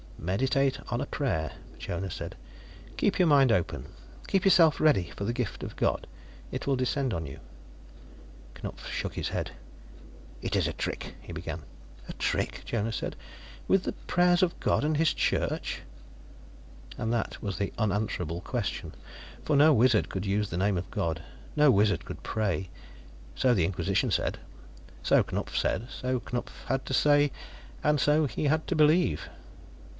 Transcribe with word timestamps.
"Meditate 0.17 0.79
on 0.93 1.01
a 1.01 1.05
prayer," 1.07 1.53
Jonas 1.77 2.15
said. 2.15 2.35
"Keep 2.97 3.17
your 3.19 3.27
mind 3.27 3.51
open, 3.51 3.85
keep 4.27 4.45
yourself 4.45 4.79
ready 4.79 5.11
for 5.15 5.25
the 5.25 5.33
gift 5.33 5.63
of 5.63 5.75
God. 5.75 6.05
It 6.51 6.65
will 6.65 6.75
descend 6.75 7.11
on 7.13 7.25
you." 7.25 7.39
Knupf 8.55 8.85
shook 8.87 9.15
his 9.15 9.29
head. 9.29 9.51
"It 10.41 10.55
is 10.55 10.67
a 10.67 10.73
trick" 10.73 11.15
he 11.21 11.33
began. 11.33 11.63
"A 12.07 12.13
trick?" 12.13 12.61
Jonas 12.65 12.97
said. 12.97 13.15
"With 13.67 13.83
the 13.83 13.93
prayers 13.93 14.43
of 14.43 14.59
God 14.59 14.83
and 14.83 14.97
His 14.97 15.13
Church?" 15.13 15.81
And 16.99 17.11
that 17.13 17.41
was 17.41 17.57
the 17.57 17.73
unanswerable 17.77 18.41
question. 18.41 18.93
For 19.43 19.55
no 19.55 19.73
wizard 19.73 20.07
could 20.09 20.25
use 20.25 20.49
the 20.49 20.57
name 20.57 20.77
of 20.77 20.89
God, 20.91 21.23
no 21.55 21.69
wizard 21.71 22.05
could 22.05 22.21
pray. 22.23 22.69
So 23.35 23.53
the 23.53 23.65
Inquisition 23.65 24.09
said; 24.11 24.39
so 25.03 25.23
Knupf 25.23 25.55
said, 25.55 25.87
so 25.89 26.19
Knupf 26.19 26.65
had 26.65 26.85
to 26.87 26.93
say, 26.93 27.31
and 27.83 27.99
so 27.99 28.25
he 28.25 28.45
had 28.45 28.65
to 28.67 28.75
believe. 28.75 29.29